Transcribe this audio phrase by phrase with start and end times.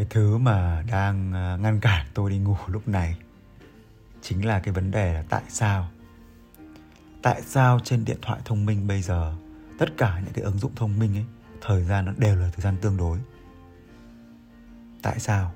[0.00, 3.16] cái thứ mà đang à, ngăn cản tôi đi ngủ lúc này
[4.22, 5.88] chính là cái vấn đề là tại sao?
[7.22, 9.34] Tại sao trên điện thoại thông minh bây giờ,
[9.78, 11.24] tất cả những cái ứng dụng thông minh ấy,
[11.60, 13.18] thời gian nó đều là thời gian tương đối?
[15.02, 15.52] Tại sao?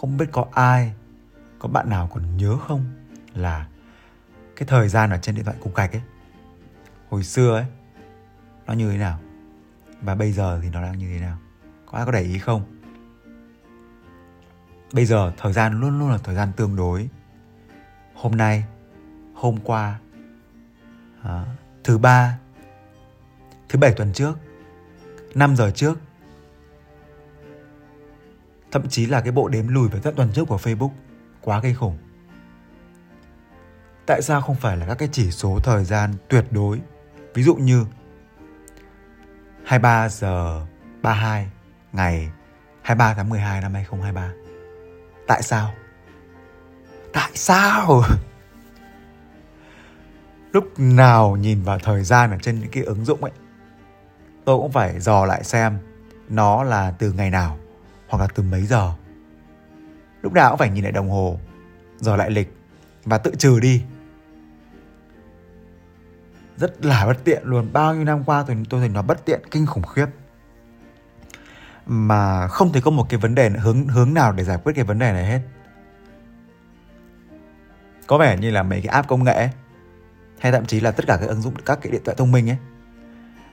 [0.00, 0.94] Không biết có ai,
[1.58, 2.84] có bạn nào còn nhớ không
[3.34, 3.68] là
[4.56, 6.02] cái thời gian ở trên điện thoại cục gạch ấy,
[7.10, 7.66] hồi xưa ấy,
[8.66, 9.20] nó như thế nào?
[10.00, 11.38] Và bây giờ thì nó đang như thế nào?
[11.86, 12.73] Có ai có để ý không?
[14.94, 17.08] Bây giờ thời gian luôn luôn là thời gian tương đối.
[18.14, 18.64] Hôm nay
[19.34, 19.98] hôm qua
[21.22, 21.44] à,
[21.84, 22.38] thứ ba
[23.68, 24.38] thứ bảy tuần trước
[25.34, 25.98] 5 giờ trước.
[28.70, 30.90] Thậm chí là cái bộ đếm lùi về tận tuần trước của Facebook
[31.40, 31.98] quá gây khủng.
[34.06, 36.80] Tại sao không phải là các cái chỉ số thời gian tuyệt đối?
[37.34, 37.86] Ví dụ như
[39.64, 40.66] 23 giờ
[41.02, 41.50] 32
[41.92, 42.30] ngày
[42.82, 44.43] 23 tháng 12 năm 2023
[45.26, 45.74] tại sao?
[47.12, 48.02] Tại sao?
[50.52, 53.32] Lúc nào nhìn vào thời gian ở trên những cái ứng dụng ấy,
[54.44, 55.78] tôi cũng phải dò lại xem
[56.28, 57.58] nó là từ ngày nào
[58.08, 58.92] hoặc là từ mấy giờ.
[60.22, 61.38] Lúc nào cũng phải nhìn lại đồng hồ,
[62.00, 62.56] dò lại lịch
[63.04, 63.82] và tự trừ đi.
[66.56, 67.72] Rất là bất tiện luôn.
[67.72, 70.06] Bao nhiêu năm qua tôi tôi thấy nó bất tiện, kinh khủng khiếp
[71.86, 74.84] mà không thấy có một cái vấn đề hướng hướng nào để giải quyết cái
[74.84, 75.40] vấn đề này hết.
[78.06, 79.50] Có vẻ như là mấy cái app công nghệ ấy,
[80.38, 82.50] hay thậm chí là tất cả các ứng dụng các cái điện thoại thông minh
[82.50, 82.56] ấy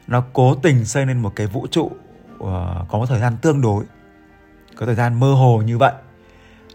[0.08, 2.50] nó cố tình xây nên một cái vũ trụ uh,
[2.90, 3.86] có một thời gian tương đối
[4.76, 5.94] có thời gian mơ hồ như vậy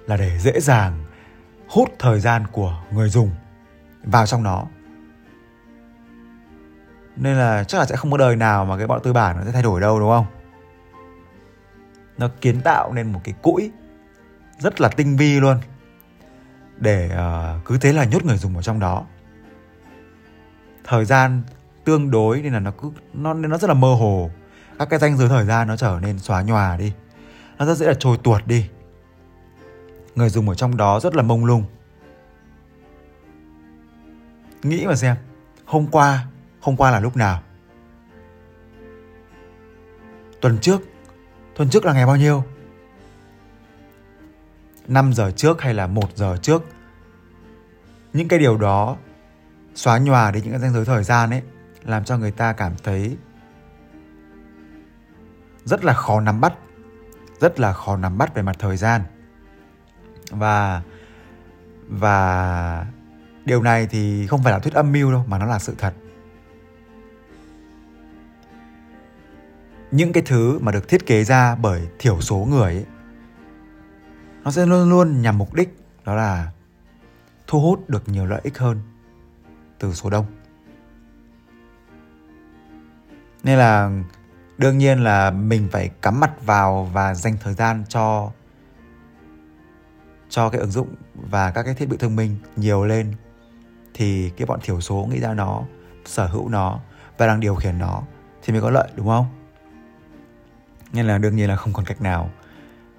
[0.07, 1.05] là để dễ dàng
[1.69, 3.31] hút thời gian của người dùng
[4.05, 4.67] vào trong nó.
[7.17, 9.45] Nên là chắc là sẽ không có đời nào mà cái bọn tư bản nó
[9.45, 10.27] sẽ thay đổi đâu đúng không?
[12.19, 13.71] Nó kiến tạo nên một cái cũi
[14.59, 15.59] rất là tinh vi luôn.
[16.77, 19.05] Để uh, cứ thế là nhốt người dùng vào trong đó.
[20.85, 21.43] Thời gian
[21.85, 24.31] tương đối nên là nó cứ nó nó rất là mơ hồ.
[24.79, 26.93] Các cái danh giới thời gian nó trở nên xóa nhòa đi.
[27.59, 28.69] Nó rất dễ là trôi tuột đi.
[30.15, 31.65] Người dùng ở trong đó rất là mông lung.
[34.63, 35.17] Nghĩ mà xem
[35.65, 36.27] hôm qua
[36.61, 37.43] hôm qua là lúc nào?
[40.41, 40.83] Tuần trước
[41.57, 42.45] tuần trước là ngày bao nhiêu?
[44.89, 46.65] 5 giờ trước hay là 1 giờ trước?
[48.13, 48.97] Những cái điều đó
[49.75, 51.43] xóa nhòa đi những cái ranh giới thời gian ấy,
[51.85, 53.17] làm cho người ta cảm thấy
[55.65, 56.55] rất là khó nắm bắt,
[57.41, 59.03] rất là khó nắm bắt về mặt thời gian.
[60.31, 60.83] Và
[61.89, 62.87] và
[63.45, 65.95] điều này thì không phải là thuyết âm mưu đâu, mà nó là sự thật.
[69.91, 72.85] Những cái thứ mà được thiết kế ra bởi thiểu số người ấy,
[74.45, 76.51] nó sẽ luôn luôn nhằm mục đích đó là
[77.47, 78.81] thu hút được nhiều lợi ích hơn
[79.79, 80.27] từ số đông.
[83.43, 83.91] Nên là
[84.59, 88.31] đương nhiên là mình phải cắm mặt vào và dành thời gian cho
[90.29, 93.15] cho cái ứng dụng và các cái thiết bị thông minh nhiều lên
[93.95, 95.63] thì cái bọn thiểu số nghĩ ra nó
[96.05, 96.81] sở hữu nó
[97.19, 98.03] và đang điều khiển nó
[98.43, 99.27] thì mới có lợi đúng không?
[100.97, 102.31] Nên là đương nhiên là không còn cách nào,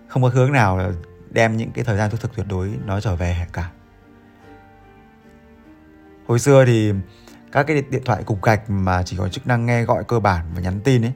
[0.08, 0.92] không có hướng nào là
[1.30, 3.72] đem những cái thời gian thực thực tuyệt đối nó trở về cả.
[6.28, 6.94] Hồi xưa thì
[7.52, 10.46] các cái điện thoại cục gạch mà chỉ có chức năng nghe gọi cơ bản
[10.56, 11.14] và nhắn tin ấy,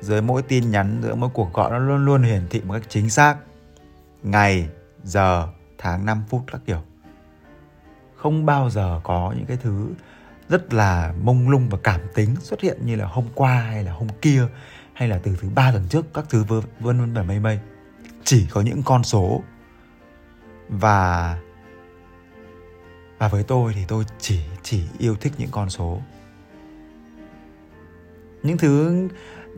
[0.00, 2.82] dưới mỗi tin nhắn giữa mỗi cuộc gọi nó luôn luôn hiển thị một cách
[2.88, 3.36] chính xác,
[4.22, 4.68] ngày,
[5.04, 5.48] giờ,
[5.78, 6.82] tháng 5 phút các kiểu.
[8.16, 9.88] Không bao giờ có những cái thứ
[10.48, 13.92] rất là mông lung và cảm tính xuất hiện như là hôm qua hay là
[13.92, 14.46] hôm kia
[14.98, 17.58] hay là từ thứ ba tuần trước, các thứ vân vân và mây mây.
[18.24, 19.42] Chỉ có những con số.
[20.68, 21.38] Và
[23.18, 26.00] và với tôi thì tôi chỉ chỉ yêu thích những con số.
[28.42, 29.08] Những thứ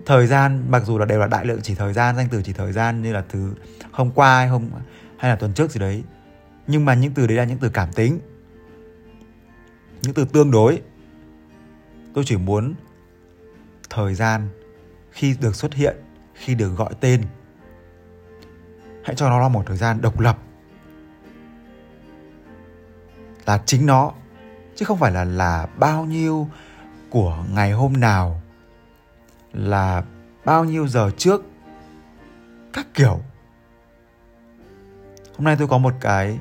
[0.06, 2.52] thời gian, mặc dù là đều là đại lượng chỉ thời gian, danh từ chỉ
[2.52, 3.54] thời gian như là từ
[3.90, 4.70] hôm qua hay hôm,
[5.16, 6.02] hay là tuần trước gì đấy,
[6.66, 8.20] nhưng mà những từ đấy là những từ cảm tính.
[10.02, 10.82] Những từ tương đối.
[12.14, 12.74] Tôi chỉ muốn
[13.90, 14.48] thời gian
[15.10, 15.96] khi được xuất hiện,
[16.34, 17.22] khi được gọi tên.
[19.04, 20.38] Hãy cho nó là một thời gian độc lập.
[23.46, 24.12] Là chính nó,
[24.76, 26.48] chứ không phải là là bao nhiêu
[27.10, 28.42] của ngày hôm nào,
[29.52, 30.04] là
[30.44, 31.42] bao nhiêu giờ trước,
[32.72, 33.20] các kiểu.
[35.36, 36.38] Hôm nay tôi có một cái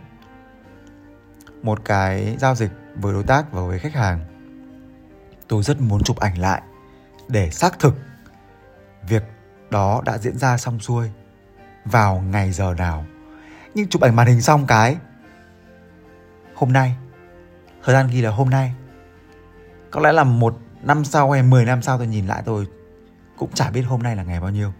[1.63, 4.19] một cái giao dịch với đối tác và với khách hàng.
[5.47, 6.61] Tôi rất muốn chụp ảnh lại
[7.27, 7.95] để xác thực
[9.07, 9.23] việc
[9.69, 11.09] đó đã diễn ra xong xuôi,
[11.85, 13.05] vào ngày giờ nào.
[13.75, 14.97] Nhưng chụp ảnh màn hình xong cái,
[16.55, 16.95] hôm nay,
[17.83, 18.73] thời gian ghi là hôm nay.
[19.91, 22.67] Có lẽ là một năm sau hay 10 năm sau tôi nhìn lại tôi
[23.37, 24.73] cũng chả biết hôm nay là ngày bao nhiêu.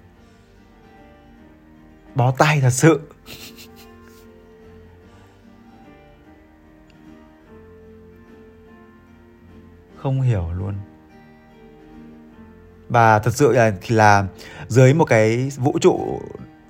[2.16, 3.12] Bó tay thật sự.
[9.96, 10.76] Không hiểu luôn
[12.90, 14.26] và thật sự là thì là
[14.68, 16.22] dưới một cái vũ trụ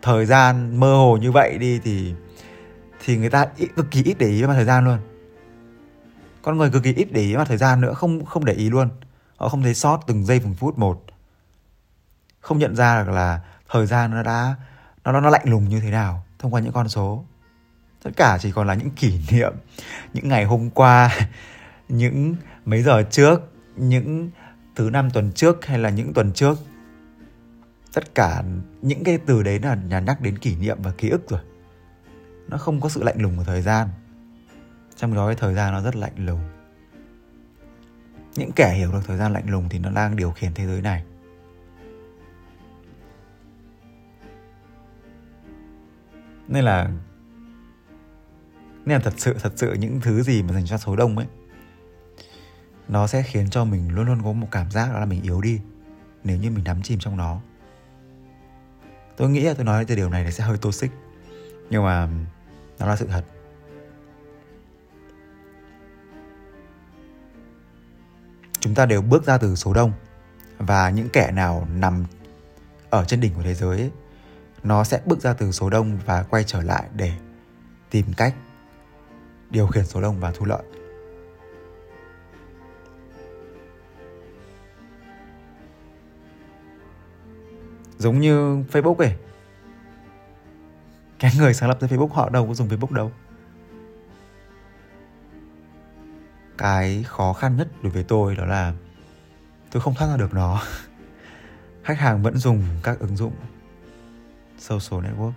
[0.02, 2.14] thời gian mơ hồ như vậy đi thì
[3.06, 4.98] thì người ta ít, cực kỳ ít để ý vào thời gian luôn.
[6.42, 8.70] Con người cực kỳ ít để ý vào thời gian nữa không không để ý
[8.70, 8.90] luôn.
[9.38, 11.04] Họ không thấy sót từng giây từng phút một.
[12.40, 13.40] Không nhận ra được là
[13.70, 14.56] thời gian nó đã
[15.04, 17.26] nó nó lạnh lùng như thế nào thông qua những con số.
[18.04, 19.54] Tất cả chỉ còn là những kỷ niệm
[20.14, 21.12] những ngày hôm qua
[21.90, 23.42] những mấy giờ trước
[23.76, 24.30] những
[24.80, 26.58] thứ năm tuần trước hay là những tuần trước?
[27.94, 28.44] Tất cả
[28.82, 31.40] những cái từ đấy là nhà nhắc đến kỷ niệm và ký ức rồi.
[32.48, 33.88] Nó không có sự lạnh lùng của thời gian.
[34.96, 36.40] Trong đó cái thời gian nó rất lạnh lùng.
[38.36, 40.82] Những kẻ hiểu được thời gian lạnh lùng thì nó đang điều khiển thế giới
[40.82, 41.04] này.
[46.48, 46.92] Nên là
[48.86, 51.28] nên là thật sự thật sự những thứ gì mà dành cho số đông ấy
[52.90, 55.42] nó sẽ khiến cho mình luôn luôn có một cảm giác đó là mình yếu
[55.42, 55.60] đi
[56.24, 57.42] nếu như mình đắm chìm trong nó.
[59.18, 60.92] Tôi nghĩ là tôi nói từ điều này sẽ hơi toxic
[61.70, 62.10] nhưng mà
[62.80, 63.24] nó là sự thật.
[68.60, 69.92] Chúng ta đều bước ra từ số đông
[70.58, 72.06] và những kẻ nào nằm
[72.90, 73.92] ở trên đỉnh của thế giới ấy,
[74.64, 77.14] nó sẽ bước ra từ số đông và quay trở lại để
[77.90, 78.36] tìm cách
[79.50, 80.64] điều khiển số đông và thu lợi.
[88.00, 89.16] Giống như Facebook ấy.
[91.20, 93.12] Cái người sáng lập ra Facebook họ đâu có dùng Facebook đâu.
[96.58, 98.74] Cái khó khăn nhất đối với tôi đó là
[99.72, 100.62] tôi không thoát ra được nó.
[101.84, 103.34] Khách hàng vẫn dùng các ứng dụng
[104.58, 105.32] social network.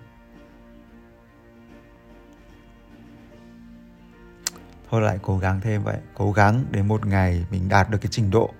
[4.90, 5.98] Thôi lại cố gắng thêm vậy.
[6.14, 8.50] Cố gắng đến một ngày mình đạt được cái trình độ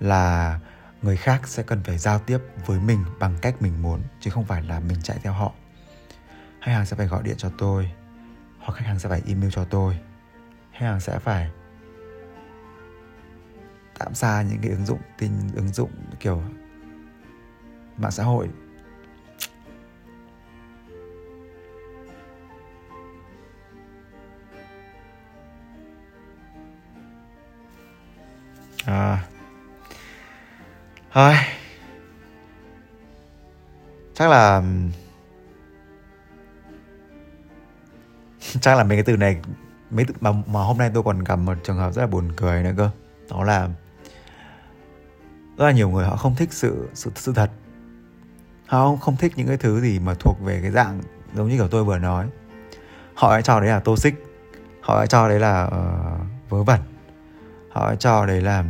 [0.00, 0.58] là
[1.02, 4.44] người khác sẽ cần phải giao tiếp với mình bằng cách mình muốn, chứ không
[4.44, 5.52] phải là mình chạy theo họ.
[6.60, 7.90] Khách hàng sẽ phải gọi điện cho tôi,
[8.58, 9.98] hoặc khách hàng sẽ phải email cho tôi.
[10.72, 11.50] Khách hàng sẽ phải
[13.98, 15.90] tạm xa những cái ứng dụng, tin ứng dụng
[16.20, 16.42] kiểu
[17.96, 18.48] mạng xã hội.
[28.86, 29.31] À
[31.12, 31.34] thôi.
[34.14, 34.62] Chắc là
[38.60, 39.40] chắc là mấy cái từ này
[39.90, 42.32] mấy từ mà, mà hôm nay tôi còn gặp một trường hợp rất là buồn
[42.36, 42.90] cười nữa cơ.
[43.30, 43.68] Đó là
[45.56, 47.50] rất là nhiều người họ không thích sự sự sự thật.
[48.66, 51.00] Họ không, không thích những cái thứ gì mà thuộc về cái dạng
[51.34, 52.26] giống như kiểu tôi vừa nói.
[53.14, 54.14] Họ lại cho đấy là tô xích
[54.80, 56.80] họ lại cho đấy là uh, vớ vẩn.
[57.70, 58.64] Họ lại cho đấy là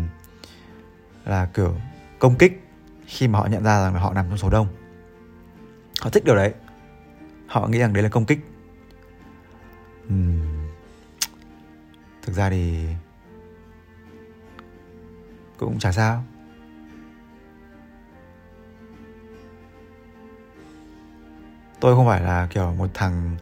[1.24, 1.74] là kiểu
[2.22, 2.60] công kích
[3.06, 4.68] khi mà họ nhận ra rằng là họ nằm trong số đông.
[6.00, 6.54] Họ thích điều đấy.
[7.46, 8.38] Họ nghĩ rằng đấy là công kích.
[10.08, 10.68] Uhm.
[12.22, 12.86] thực ra thì
[15.58, 16.24] cũng chả sao.
[21.80, 23.36] Tôi không phải là kiểu một thằng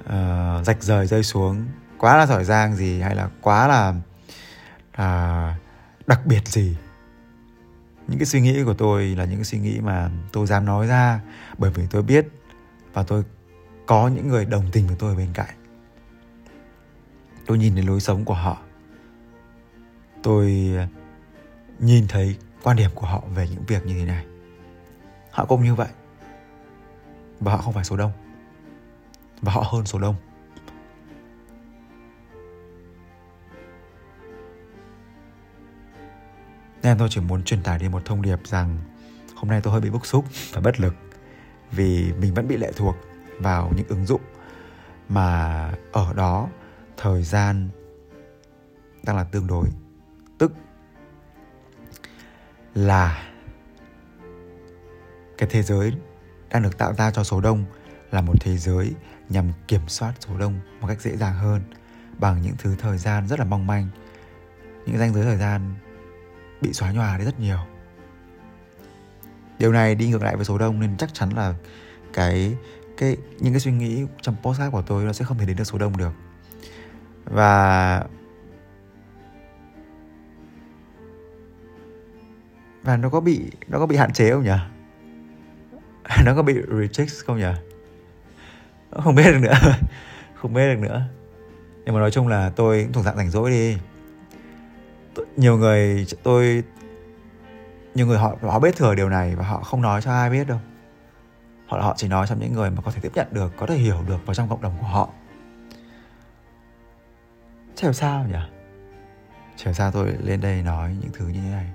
[0.00, 1.66] uh, rạch rời rơi xuống
[1.98, 3.88] quá là giỏi giang gì hay là quá là
[4.92, 5.56] uh,
[6.06, 6.76] đặc biệt gì
[8.08, 10.86] những cái suy nghĩ của tôi là những cái suy nghĩ mà tôi dám nói
[10.86, 11.20] ra
[11.58, 12.26] bởi vì tôi biết
[12.92, 13.24] và tôi
[13.86, 15.54] có những người đồng tình với tôi bên cạnh.
[17.46, 18.58] Tôi nhìn thấy lối sống của họ.
[20.22, 20.86] Tôi ờ,
[21.78, 24.26] nhìn thấy quan điểm của họ về những việc như thế này.
[25.30, 25.88] Họ cũng như vậy.
[27.40, 28.12] Và họ không phải số đông.
[29.42, 30.14] Và họ hơn số đông.
[36.82, 38.78] Nên tôi chỉ muốn truyền tải đi một thông điệp rằng
[39.34, 40.94] hôm nay tôi hơi bị bức xúc và bất lực
[41.70, 42.96] vì mình vẫn bị lệ thuộc
[43.38, 44.20] vào những ứng dụng
[45.08, 46.48] mà ở đó
[46.96, 47.68] thời gian
[49.02, 49.68] đang là tương đối.
[50.38, 50.52] Tức
[52.74, 53.28] là
[55.38, 55.92] cái thế giới
[56.50, 57.64] đang được tạo ra cho số đông
[58.10, 58.92] là một thế giới
[59.28, 61.62] nhằm kiểm soát số đông một cách dễ dàng hơn
[62.18, 63.88] bằng những thứ thời gian rất là mong manh,
[64.86, 65.74] những ranh giới thời gian
[66.60, 67.58] bị xóa nhòa đi rất nhiều.
[69.58, 71.54] Điều này đi ngược lại với số đông nên chắc chắn là
[72.12, 72.56] cái
[72.98, 75.64] cái, những cái suy nghĩ trong postcard của tôi nó sẽ không thể đến được
[75.64, 76.12] số đông được.
[77.24, 78.04] Và
[82.82, 84.58] và nó có bị, nó có bị hạn chế không nhỉ?
[86.24, 87.52] Nó có bị reject không nhỉ?
[88.90, 89.54] Không biết được nữa.
[90.34, 91.02] Không biết được nữa.
[91.84, 93.76] Nhưng mà nói chung là tôi cũng thuộc dạng rảnh rỗi đi
[95.36, 96.62] nhiều người tôi,
[97.94, 100.48] nhiều người họ họ biết thừa điều này và họ không nói cho ai biết
[100.48, 100.58] đâu.
[101.66, 103.76] Họ họ chỉ nói cho những người mà có thể tiếp nhận được, có thể
[103.76, 105.08] hiểu được vào trong cộng đồng của họ.
[107.74, 108.38] Chứ sao nhỉ?
[109.56, 111.66] Chứ sao tôi lên đây nói những thứ như thế này.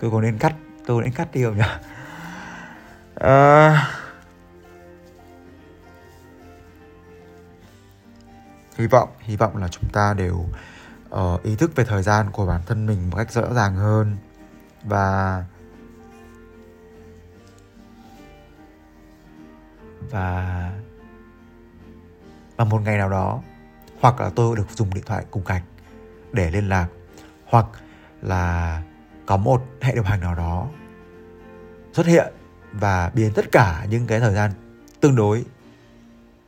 [0.00, 0.54] Tôi có nên cắt,
[0.86, 1.62] tôi nên cắt đi không nhỉ?
[3.20, 3.86] À...
[8.78, 10.44] hy vọng hy vọng là chúng ta đều
[11.14, 14.16] uh, ý thức về thời gian của bản thân mình một cách rõ ràng hơn
[14.84, 15.44] và
[20.10, 20.70] và
[22.56, 23.40] và một ngày nào đó
[24.00, 25.62] hoặc là tôi được dùng điện thoại cùng cảnh
[26.32, 26.86] để liên lạc
[27.46, 27.66] hoặc
[28.22, 28.82] là
[29.26, 30.68] có một hệ điều hành nào đó
[31.92, 32.39] xuất hiện
[32.72, 34.52] và biến tất cả những cái thời gian
[35.00, 35.44] tương đối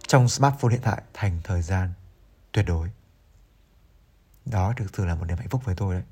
[0.07, 1.93] trong smartphone hiện tại thành thời gian
[2.53, 2.91] tuyệt đối.
[4.45, 6.03] Đó thực sự là một niềm hạnh phúc với tôi đấy.